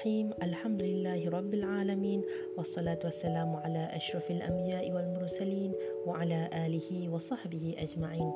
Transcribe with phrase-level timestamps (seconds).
[0.00, 2.22] الرحيم الحمد لله رب العالمين
[2.56, 5.72] والصلاة والسلام على أشرف الأنبياء والمرسلين
[6.06, 8.32] وعلى آله وصحبه أجمعين.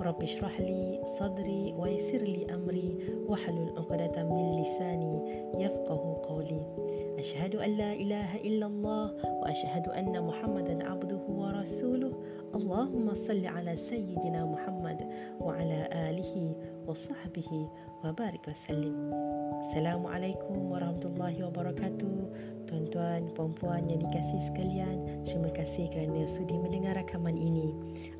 [0.00, 2.98] رب اشرح لي صدري ويسر لي أمري
[3.28, 5.14] واحلل عقدة من لساني
[5.64, 6.62] يفقه قولي.
[7.18, 12.12] أشهد أن لا إله إلا الله وأشهد أن محمدا عبده ورسوله.
[12.54, 14.98] اللهم صل على سيدنا محمد
[15.40, 16.54] وعلى آله
[16.86, 17.68] وصحبه
[18.04, 19.14] وبارك وسلم.
[19.66, 22.14] السلام عليكم ورحمة الله وبركاته.
[22.68, 27.72] Tuan-tuan, puan-puan yang dikasih sekalian Terima kasih kerana sudi mendengar rakaman ini.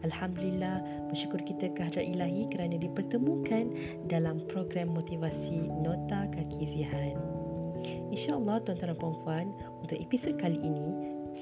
[0.09, 0.80] Alhamdulillah,
[1.12, 3.69] bersyukur kita kehadrat ilahi Kerana dipertemukan
[4.09, 7.20] dalam program motivasi Nota Kaki Zihan.
[8.09, 9.47] InsyaAllah tuan-tuan dan puan-puan
[9.84, 10.89] Untuk episod kali ini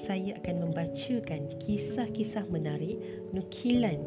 [0.03, 2.99] Saya akan membacakan kisah-kisah menarik
[3.31, 4.03] Nukilan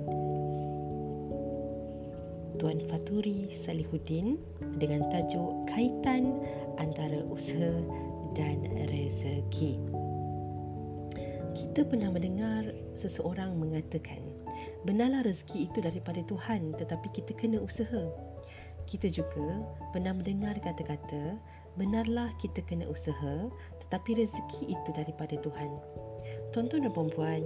[2.60, 4.36] Tuan Faturi Salihuddin
[4.76, 6.36] dengan tajuk Kaitan
[6.76, 9.80] Antara Usaha dan Rezeki.
[11.56, 12.66] Kita pernah mendengar
[12.98, 14.20] seseorang mengatakan,
[14.82, 18.10] benarlah rezeki itu daripada Tuhan tetapi kita kena usaha.
[18.90, 19.62] Kita juga
[19.94, 21.38] pernah mendengar kata-kata,
[21.78, 23.46] benarlah kita kena usaha
[23.86, 25.70] tetapi rezeki itu daripada Tuhan.
[26.50, 27.42] Tuan-tuan dan puan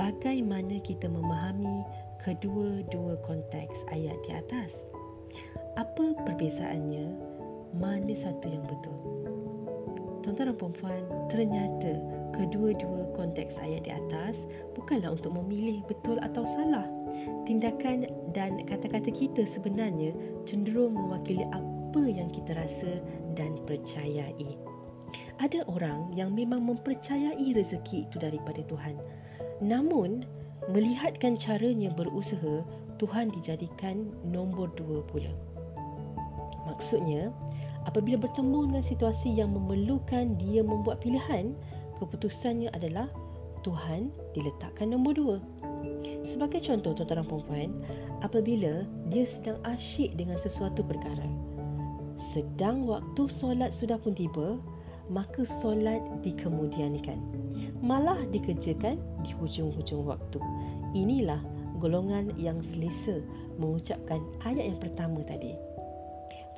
[0.00, 1.84] bagaimana kita memahami
[2.24, 4.72] kedua-dua konteks ayat di atas.
[5.76, 7.12] Apa perbezaannya?
[7.76, 9.27] Mana satu yang betul?
[10.22, 11.92] Tuan-tuan dan puan ternyata
[12.34, 14.38] kedua-dua konteks ayat di atas
[14.78, 16.86] bukanlah untuk memilih betul atau salah.
[17.48, 20.14] Tindakan dan kata-kata kita sebenarnya
[20.46, 23.02] cenderung mewakili apa yang kita rasa
[23.34, 24.54] dan percayai.
[25.38, 28.98] Ada orang yang memang mempercayai rezeki itu daripada Tuhan.
[29.62, 30.26] Namun,
[30.70, 32.66] melihatkan caranya berusaha,
[32.98, 35.30] Tuhan dijadikan nombor dua pula.
[36.66, 37.30] Maksudnya,
[37.88, 41.56] apabila bertemu dengan situasi yang memerlukan dia membuat pilihan,
[41.96, 43.08] keputusannya adalah
[43.64, 45.36] Tuhan diletakkan nombor dua.
[46.28, 47.70] Sebagai contoh tuan-tuan dan puan
[48.20, 51.24] apabila dia sedang asyik dengan sesuatu perkara,
[52.36, 54.60] sedang waktu solat sudah pun tiba,
[55.08, 57.16] maka solat dikemudiankan.
[57.80, 60.38] Malah dikerjakan di hujung-hujung waktu.
[60.92, 61.40] Inilah
[61.80, 63.22] golongan yang selesa
[63.56, 65.56] mengucapkan ayat yang pertama tadi.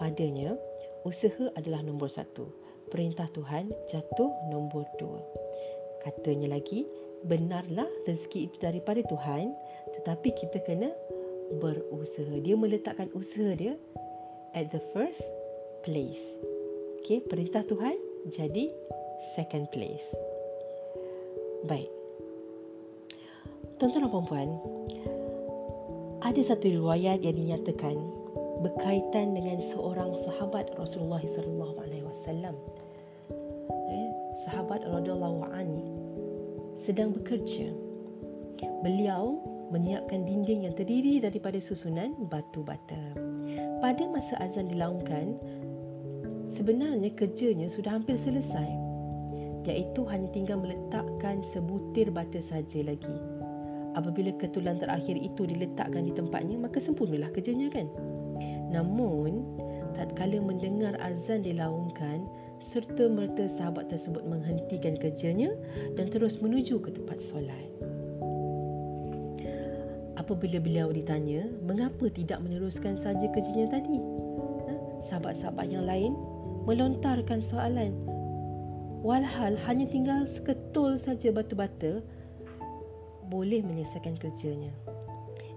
[0.01, 0.57] Padanya,
[1.07, 2.49] usaha adalah nombor satu.
[2.91, 5.23] Perintah Tuhan jatuh nombor dua.
[6.03, 6.89] Katanya lagi,
[7.23, 9.55] benarlah rezeki itu daripada Tuhan,
[10.01, 10.91] tetapi kita kena
[11.63, 12.35] berusaha.
[12.43, 13.79] Dia meletakkan usaha dia
[14.57, 15.23] at the first
[15.87, 16.23] place.
[17.05, 17.97] Okay, perintah Tuhan
[18.33, 18.71] jadi
[19.39, 20.05] second place.
[21.69, 21.91] Baik.
[23.81, 24.51] Tuan-tuan dan puan
[26.21, 27.97] ada satu riwayat yang dinyatakan
[28.61, 32.55] berkaitan dengan seorang sahabat Rasulullah sallallahu alaihi wasallam.
[33.89, 34.11] Eh,
[34.45, 35.81] sahabat radhiyallahu anhu
[36.77, 37.73] sedang bekerja.
[38.85, 39.41] Beliau
[39.73, 43.17] menyiapkan dinding yang terdiri daripada susunan batu bata.
[43.81, 45.41] Pada masa azan dilaungkan,
[46.53, 48.69] sebenarnya kerjanya sudah hampir selesai.
[49.65, 53.41] Iaitu hanya tinggal meletakkan sebutir bata saja lagi
[53.95, 57.87] apabila ketulan terakhir itu diletakkan di tempatnya maka sempurnalah kerjanya kan
[58.71, 59.45] namun
[59.99, 62.25] tatkala mendengar azan dilaungkan
[62.63, 65.51] serta merta sahabat tersebut menghentikan kerjanya
[65.99, 67.69] dan terus menuju ke tempat solat
[70.17, 73.99] apabila beliau ditanya mengapa tidak meneruskan saja kerjanya tadi
[74.69, 74.73] ha?
[75.11, 76.15] sahabat-sahabat yang lain
[76.69, 77.91] melontarkan soalan
[79.01, 82.05] walhal hanya tinggal seketul saja batu bata
[83.31, 84.75] boleh menyelesaikan kerjanya.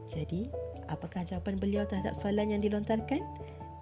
[0.07, 0.47] Jadi,
[0.93, 3.25] apakah jawapan beliau terhadap soalan yang dilontarkan?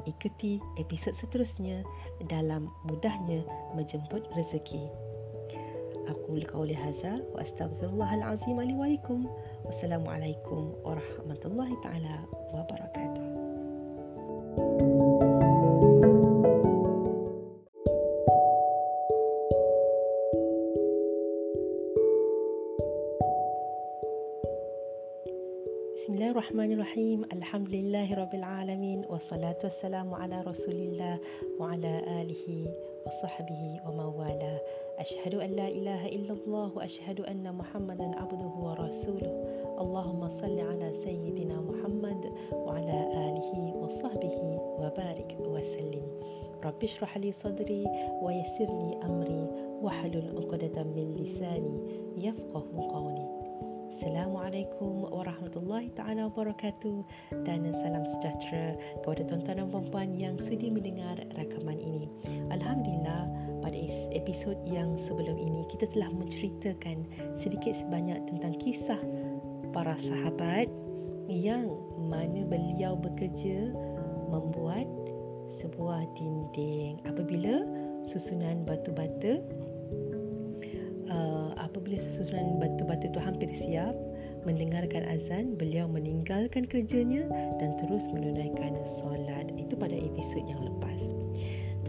[0.10, 1.86] Ikuti episod seterusnya
[2.26, 3.46] dalam mudahnya
[3.78, 4.90] menjemput rezeki.
[6.10, 7.46] Aku qauli hadza wa
[8.58, 9.30] wa lakum.
[9.68, 13.28] Wassalamualaikum warahmatullahi taala wabarakatuh.
[14.52, 15.11] Wassalatu wassalamu
[26.62, 27.24] الرحمن الرحيم.
[27.34, 31.20] الحمد لله رب العالمين والصلاة والسلام على رسول الله
[31.60, 32.46] وعلى آله
[33.08, 34.14] وصحبه ومن
[35.00, 39.34] أشهد أن لا إله إلا الله وأشهد أن محمدا عبده ورسوله.
[39.82, 46.06] اللهم صل على سيدنا محمد وعلى آله وصحبه وبارك وسلم.
[46.66, 47.88] رب اشرح لي صدري
[48.22, 49.48] ويسر لي أمري
[49.82, 51.78] وحلل عقدة من لساني
[52.18, 53.41] يفقه قولي.
[54.02, 57.06] Assalamualaikum warahmatullahi taala wabarakatuh
[57.46, 62.10] dan salam sejahtera kepada tuan-tuan dan puan-puan yang sudi mendengar rakaman ini.
[62.50, 63.30] Alhamdulillah
[63.62, 63.78] pada
[64.10, 67.06] episod yang sebelum ini kita telah menceritakan
[67.38, 68.98] sedikit sebanyak tentang kisah
[69.70, 70.66] para sahabat
[71.30, 71.70] yang
[72.02, 73.70] mana beliau bekerja
[74.34, 74.90] membuat
[75.62, 77.70] sebuah dinding apabila
[78.02, 79.46] susunan batu-bata
[81.12, 83.94] uh, apabila susunan batu-batu itu hampir siap
[84.48, 87.28] mendengarkan azan beliau meninggalkan kerjanya
[87.62, 91.00] dan terus menunaikan solat itu pada episod yang lepas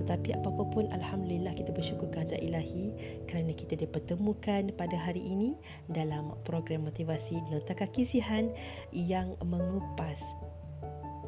[0.02, 2.90] tetapi apa-apa pun Alhamdulillah kita bersyukur kepada ilahi
[3.30, 5.54] kerana kita dipertemukan pada hari ini
[5.94, 8.50] dalam program motivasi Nota Kaki Sihan
[8.90, 10.18] yang mengupas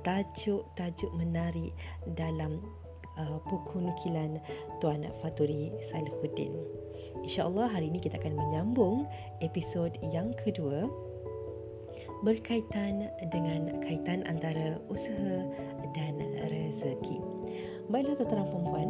[0.05, 1.73] tajuk-tajuk menarik
[2.19, 2.61] dalam
[3.17, 4.43] uh, buku nukilan
[4.83, 6.53] Tuan Faturi Salihuddin.
[7.23, 9.07] InsyaAllah hari ini kita akan menyambung
[9.39, 10.91] episod yang kedua
[12.25, 15.45] berkaitan dengan kaitan antara usaha
[15.93, 16.19] dan
[16.51, 17.21] rezeki.
[17.93, 18.89] Baiklah tuan-tuan perempuan,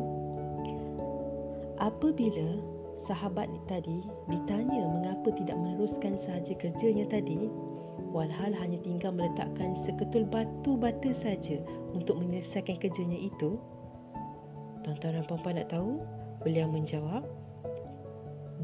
[1.83, 2.63] apabila
[3.11, 3.99] sahabat ni tadi
[4.31, 7.51] ditanya mengapa tidak meneruskan sahaja kerjanya tadi,
[8.15, 11.59] walhal hanya tinggal meletakkan seketul batu bata saja
[11.91, 13.59] untuk menyelesaikan kerjanya itu,
[14.87, 15.99] tuan-tuan dan puan-puan nak tahu,
[16.47, 17.27] beliau menjawab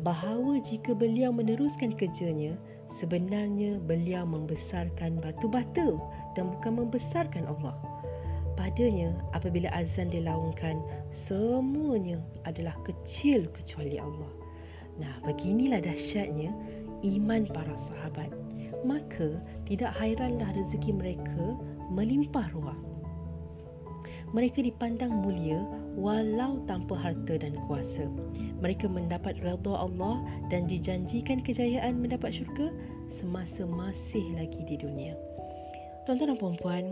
[0.01, 2.57] bahawa jika beliau meneruskan kerjanya,
[2.99, 5.97] sebenarnya beliau membesarkan batu bata
[6.35, 7.77] dan bukan membesarkan Allah.
[8.59, 14.33] Padanya, apabila azan dilaungkan, semuanya adalah kecil kecuali Allah.
[15.01, 16.53] Nah, beginilah dahsyatnya
[17.01, 18.29] iman para sahabat
[18.85, 19.37] maka
[19.69, 21.57] tidak hairanlah rezeki mereka
[21.93, 22.77] melimpah ruah.
[24.31, 25.59] Mereka dipandang mulia
[25.99, 28.07] walau tanpa harta dan kuasa.
[28.63, 30.23] Mereka mendapat redha Allah
[30.55, 32.71] dan dijanjikan kejayaan mendapat syurga
[33.11, 35.19] semasa masih lagi di dunia.
[36.07, 36.85] Tuan-tuan dan puan-puan,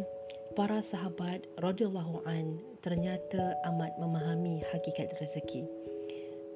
[0.59, 5.63] para sahabat radhiyallahu an ternyata amat memahami hakikat rezeki.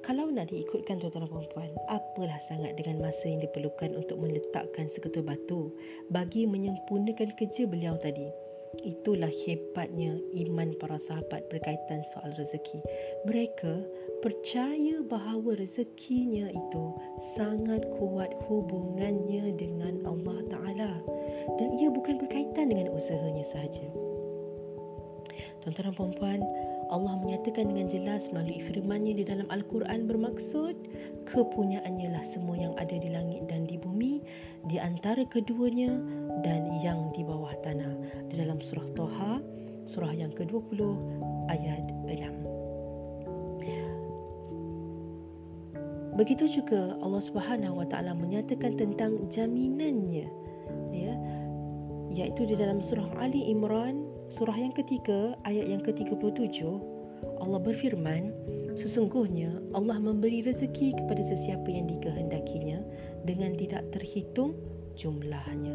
[0.03, 5.23] Kalau nak diikutkan tuan-tuan dan puan-puan, apalah sangat dengan masa yang diperlukan untuk meletakkan seketul
[5.23, 5.71] batu
[6.11, 8.42] bagi menyempurnakan kerja beliau tadi.
[8.81, 10.17] Itulah hebatnya
[10.49, 12.81] iman para sahabat berkaitan soal rezeki.
[13.29, 13.85] Mereka
[14.25, 16.83] percaya bahawa rezekinya itu
[17.37, 20.91] sangat kuat hubungannya dengan Allah Ta'ala
[21.61, 23.85] dan ia bukan berkaitan dengan usahanya sahaja.
[25.61, 26.41] Tuan-tuan dan puan-puan,
[26.91, 30.75] Allah menyatakan dengan jelas melalui firman-Nya di dalam Al-Quran bermaksud
[31.23, 34.19] kepunyaannya lah semua yang ada di langit dan di bumi
[34.67, 35.89] di antara keduanya
[36.43, 37.95] dan yang di bawah tanah.
[38.29, 39.41] Di dalam surah Toha
[39.83, 40.79] surah yang ke-20
[41.51, 42.43] ayat 6
[46.13, 50.29] Begitu juga Allah Subhanahu Wa Taala menyatakan tentang jaminannya
[50.93, 51.13] ya.
[52.13, 56.61] Iaitu di dalam surah Ali Imran surah yang ketiga ayat yang ke-37
[57.41, 58.29] Allah berfirman
[58.77, 62.85] sesungguhnya Allah memberi rezeki kepada sesiapa yang dikehendakinya
[63.25, 64.53] dengan tidak terhitung
[64.97, 65.73] jumlahnya.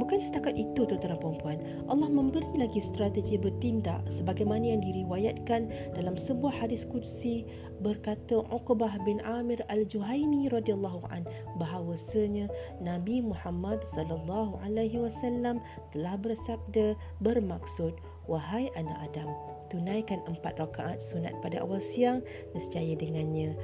[0.00, 1.58] Bukan setakat itu tuan-tuan dan puan
[1.88, 7.44] Allah memberi lagi strategi bertindak sebagaimana yang diriwayatkan dalam sebuah hadis kursi
[7.80, 11.24] berkata Uqbah bin Amir Al-Juhaini radhiyallahu an
[11.60, 12.48] bahawasanya
[12.80, 15.60] Nabi Muhammad sallallahu alaihi wasallam
[15.92, 17.96] telah bersabda bermaksud
[18.28, 19.28] wahai anak Adam
[19.72, 22.20] tunaikan empat rakaat sunat pada awal siang
[22.52, 23.54] nescaya dengannya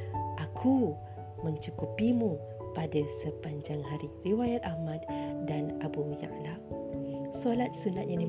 [0.41, 0.95] aku
[1.45, 4.13] mencukupimu pada sepanjang hari.
[4.29, 5.01] Riwayat Ahmad
[5.49, 6.61] dan Abu Ya'la.
[7.33, 8.21] Solat sunat yang,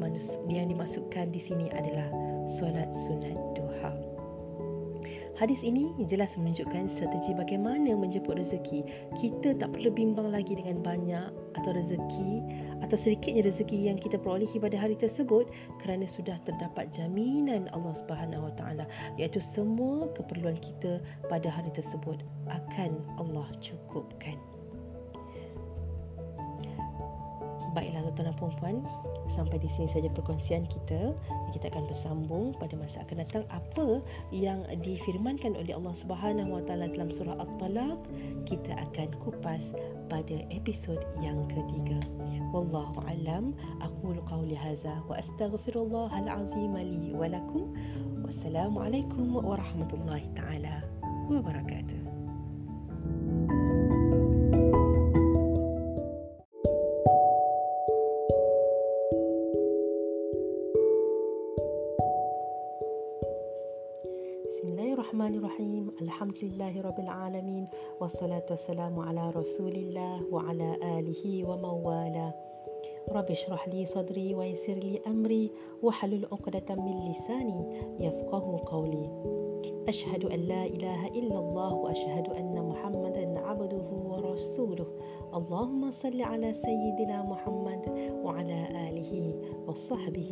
[0.47, 2.07] yang dimasukkan di sini adalah
[2.47, 3.91] solat sunat duha.
[5.37, 8.81] Hadis ini jelas menunjukkan strategi bagaimana menjemput rezeki.
[9.21, 11.29] Kita tak perlu bimbang lagi dengan banyak
[11.61, 12.41] atau rezeki
[12.81, 15.49] atau sedikitnya rezeki yang kita perolehi pada hari tersebut
[15.81, 18.85] kerana sudah terdapat jaminan Allah Subhanahu Wa Taala
[19.21, 24.56] iaitu semua keperluan kita pada hari tersebut akan Allah cukupkan.
[27.77, 28.75] Baiklah tuan-tuan dan puan
[29.29, 31.13] sampai di sini saja perkongsian kita.
[31.53, 34.01] Kita akan bersambung pada masa akan datang apa
[34.33, 37.99] yang difirmankan oleh Allah Subhanahu Wa Taala dalam surah At-Talaq.
[38.49, 39.61] Kita akan kupas
[40.09, 42.01] pada episod yang ketiga.
[42.49, 43.53] Wallahu alam.
[43.85, 47.77] Aku qauli hadza wa astaghfirullahal azim li wa lakum.
[48.25, 50.81] Wassalamualaikum warahmatullahi taala
[51.29, 52.06] wabarakatuh.
[66.57, 67.67] لله رب العالمين
[68.01, 72.31] والصلاة والسلام على رسول الله وعلى آله ومن
[73.13, 75.51] رب اشرح لي صدري ويسر لي أمري
[75.83, 77.61] وحلل عقدة من لساني
[77.99, 79.05] يفقه قولي.
[79.87, 84.87] أشهد أن لا إله إلا الله وأشهد أن محمدا عبده ورسوله.
[85.33, 87.83] اللهم صل على سيدنا محمد
[88.25, 88.59] وعلى
[88.89, 89.13] آله
[89.67, 90.31] وصحبه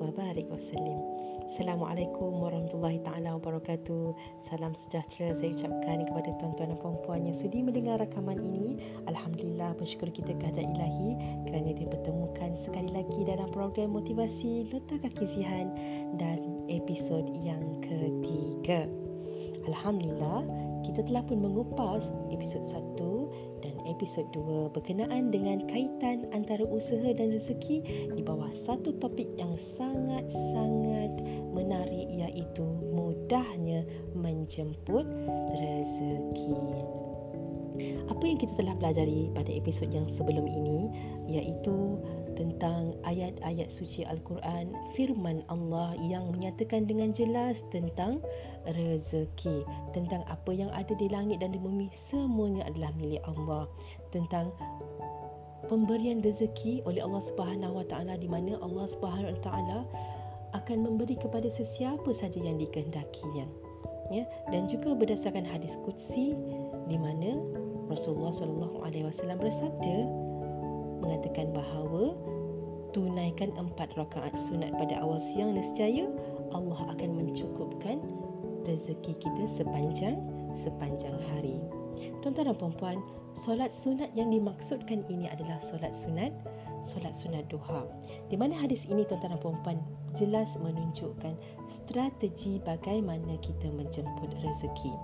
[0.00, 0.98] وبارك وسلم.
[1.46, 4.18] Assalamualaikum warahmatullahi taala wabarakatuh.
[4.50, 8.82] Salam sejahtera saya ucapkan kepada tuan-tuan dan puan-puan yang sudi mendengar rakaman ini.
[9.06, 11.10] Alhamdulillah bersyukur kita kepada Ilahi
[11.46, 15.70] kerana dipertemukan sekali lagi dalam program motivasi Nota Kaki Zihan
[16.18, 18.90] dan episod yang ketiga.
[19.70, 20.42] Alhamdulillah
[20.82, 23.30] kita telah pun mengupas episod satu
[23.62, 29.54] dan episod 2 berkenaan dengan kaitan antara usaha dan rezeki di bawah satu topik yang
[29.78, 31.12] sangat-sangat
[31.54, 35.06] menarik iaitu mudahnya menjemput
[35.54, 36.58] rezeki.
[38.08, 40.88] Apa yang kita telah pelajari pada episod yang sebelum ini
[41.28, 42.00] iaitu
[42.36, 48.20] tentang ayat-ayat suci Al-Quran, firman Allah yang menyatakan dengan jelas tentang
[48.68, 49.64] rezeki,
[49.96, 53.64] tentang apa yang ada di langit dan di bumi semuanya adalah milik Allah,
[54.12, 54.52] tentang
[55.66, 59.78] pemberian rezeki oleh Allah Subhanahu Wa Taala di mana Allah Subhanahu Wa Taala
[60.54, 63.48] akan memberi kepada sesiapa saja yang dikehendakinya.
[64.06, 64.22] Ya,
[64.54, 66.30] dan juga berdasarkan hadis qudsi
[66.86, 67.42] di mana
[67.90, 69.96] Rasulullah sallallahu alaihi wasallam bersabda
[71.06, 72.18] mengatakan bahawa
[72.90, 76.10] tunaikan empat rakaat sunat pada awal siang nescaya
[76.50, 78.02] Allah akan mencukupkan
[78.66, 80.18] rezeki kita sepanjang
[80.66, 81.62] sepanjang hari.
[82.20, 82.98] Tuan-tuan dan puan-puan,
[83.38, 86.34] solat sunat yang dimaksudkan ini adalah solat sunat
[86.86, 87.82] solat sunat duha.
[88.30, 89.78] Di mana hadis ini tuan-tuan dan puan-puan
[90.14, 91.34] jelas menunjukkan
[91.68, 94.94] strategi bagaimana kita menjemput rezeki.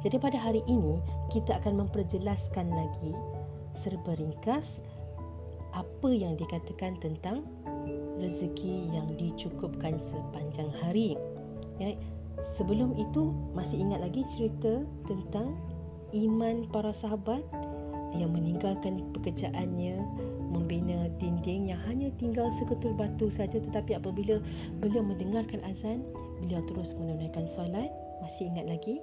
[0.00, 3.12] Jadi pada hari ini kita akan memperjelaskan lagi
[3.80, 4.78] serba ringkas
[5.72, 7.46] apa yang dikatakan tentang
[8.20, 11.16] rezeki yang dicukupkan sepanjang hari.
[11.80, 11.96] Ya,
[12.56, 15.56] sebelum itu masih ingat lagi cerita tentang
[16.12, 17.40] iman para sahabat
[18.12, 20.02] yang meninggalkan pekerjaannya
[20.50, 24.42] membina dinding yang hanya tinggal seketul batu saja tetapi apabila
[24.82, 26.02] beliau mendengarkan azan
[26.42, 27.86] beliau terus menunaikan solat
[28.20, 29.00] masih ingat lagi?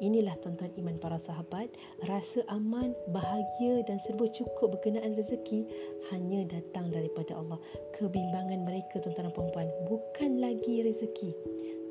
[0.00, 1.68] Inilah tuan-tuan iman para sahabat.
[2.06, 5.66] Rasa aman, bahagia dan serba cukup berkenaan rezeki
[6.14, 7.58] hanya datang daripada Allah.
[7.98, 11.30] Kebimbangan mereka tuan-tuan dan puan-puan bukan lagi rezeki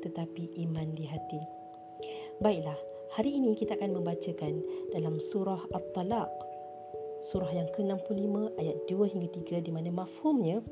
[0.00, 1.40] tetapi iman di hati.
[2.40, 2.76] Baiklah,
[3.12, 4.64] hari ini kita akan membacakan
[4.96, 6.32] dalam surah At-Talaq.
[7.20, 9.28] Surah yang ke-65 ayat 2 hingga
[9.60, 10.64] 3 di mana mafhumnya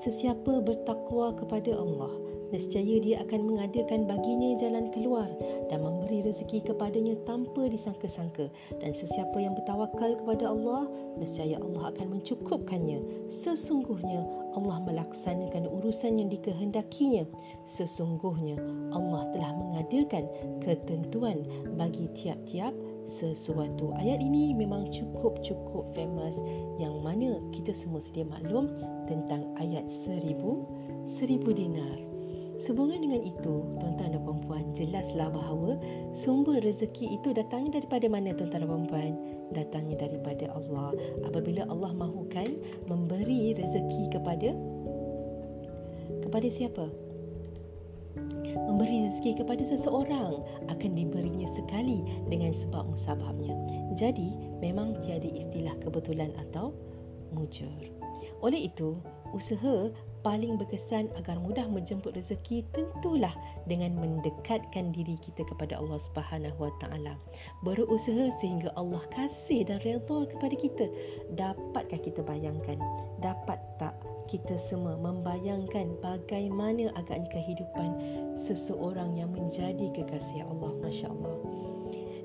[0.00, 5.30] Sesiapa bertakwa kepada Allah nescaya dia akan mengadakan baginya jalan keluar
[5.70, 8.50] dan memberi rezeki kepadanya tanpa disangka-sangka
[8.82, 14.26] dan sesiapa yang bertawakal kepada Allah nescaya Allah akan mencukupkannya sesungguhnya
[14.58, 17.24] Allah melaksanakan urusan yang dikehendakinya
[17.70, 18.58] sesungguhnya
[18.90, 20.26] Allah telah mengadakan
[20.62, 21.46] ketentuan
[21.78, 22.74] bagi tiap-tiap
[23.10, 23.90] sesuatu.
[23.98, 26.38] Ayat ini memang cukup-cukup famous
[26.78, 28.70] yang mana kita semua sedia maklum
[29.10, 30.62] tentang ayat seribu,
[31.06, 32.09] seribu dinar.
[32.70, 35.74] Sehubungan dengan itu, tuan-tuan dan puan-puan, jelaslah bahawa
[36.14, 39.12] sumber rezeki itu datangnya daripada mana tuan-tuan dan puan-puan?
[39.50, 40.94] Datangnya daripada Allah.
[41.26, 44.54] Apabila Allah mahukan memberi rezeki kepada
[46.22, 46.86] kepada siapa?
[48.54, 50.38] Memberi rezeki kepada seseorang
[50.70, 53.50] akan diberinya sekali dengan sebab musababnya.
[53.98, 54.30] Jadi,
[54.62, 56.70] memang tiada istilah kebetulan atau
[57.34, 57.74] mujur.
[58.46, 58.94] Oleh itu,
[59.34, 63.32] usaha paling berkesan agar mudah menjemput rezeki tentulah
[63.64, 67.14] dengan mendekatkan diri kita kepada Allah Subhanahu Wa Taala.
[67.64, 70.86] Berusaha sehingga Allah kasih dan redha kepada kita.
[71.36, 72.76] Dapatkah kita bayangkan?
[73.24, 73.96] Dapat tak
[74.30, 77.90] kita semua membayangkan bagaimana agaknya kehidupan
[78.38, 80.72] seseorang yang menjadi kekasih Allah?
[80.80, 81.36] Masya-Allah.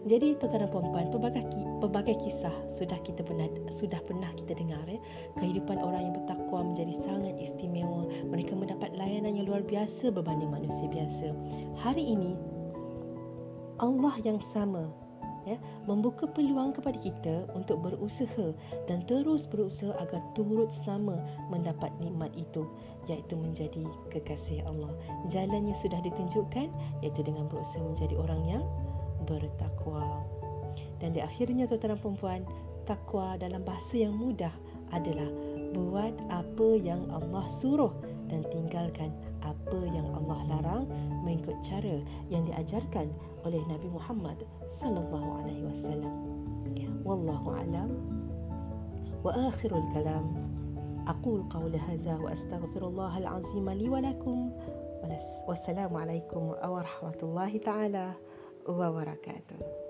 [0.06, 1.42] Jadi tuan-tuan dan puan-puan, pelbagai,
[1.82, 5.02] pelbagai kisah sudah kita pernah sudah pernah kita dengar ya.
[5.42, 7.34] Kehidupan orang yang bertakwa menjadi sangat
[9.56, 11.32] luar biasa berbanding manusia biasa.
[11.80, 12.36] Hari ini
[13.80, 14.92] Allah yang sama
[15.48, 15.56] ya,
[15.88, 18.52] membuka peluang kepada kita untuk berusaha
[18.92, 22.68] dan terus berusaha agar turut sama mendapat nikmat itu
[23.08, 24.92] iaitu menjadi kekasih Allah.
[25.32, 26.68] Jalannya sudah ditunjukkan
[27.00, 28.64] iaitu dengan berusaha menjadi orang yang
[29.24, 30.20] bertakwa.
[31.00, 32.42] Dan di akhirnya tuan-tuan dan puan
[32.84, 34.52] takwa dalam bahasa yang mudah
[34.92, 35.32] adalah
[35.72, 37.96] buat apa yang Allah suruh
[38.30, 39.14] dan tinggalkan
[39.46, 40.86] apa yang Allah larang
[41.22, 42.02] mengikut cara
[42.34, 43.14] yang diajarkan
[43.46, 46.14] oleh Nabi Muhammad sallallahu alaihi wasallam.
[47.06, 47.90] Wallahu alam.
[49.22, 50.26] Wa akhirul kalam.
[51.06, 54.50] Aqul qawla hadza wa astaghfirullah al-azim li wa lakum.
[55.46, 58.18] Wassalamu alaikum warahmatullahi taala
[58.66, 59.85] wabarakatuh.